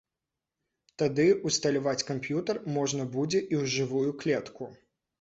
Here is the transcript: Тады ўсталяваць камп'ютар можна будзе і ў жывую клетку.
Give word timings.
Тады 1.01 1.25
ўсталяваць 1.51 2.03
камп'ютар 2.09 2.63
можна 2.81 3.09
будзе 3.19 3.39
і 3.53 3.63
ў 3.63 3.75
жывую 3.79 4.11
клетку. 4.27 4.77